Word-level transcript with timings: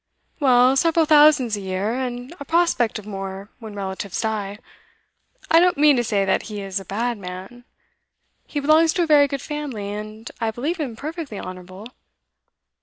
'Well, 0.39 0.75
several 0.77 1.05
thousands 1.05 1.55
a 1.55 1.59
year, 1.61 1.93
and 1.93 2.33
a 2.39 2.43
prospect 2.45 2.97
of 2.97 3.05
more 3.05 3.51
when 3.59 3.75
relatives 3.75 4.19
die. 4.19 4.57
I 5.51 5.59
don't 5.59 5.77
mean 5.77 5.95
to 5.95 6.03
say 6.03 6.25
that 6.25 6.41
he 6.49 6.59
is 6.59 6.79
a 6.79 6.85
bad 6.85 7.19
man. 7.19 7.65
He 8.47 8.59
belongs 8.59 8.93
to 8.93 9.03
a 9.03 9.05
very 9.05 9.27
good 9.27 9.43
family, 9.43 9.91
and 9.91 10.31
I 10.41 10.49
believe 10.49 10.77
him 10.79 10.95
perfectly 10.95 11.39
honourable. 11.39 11.85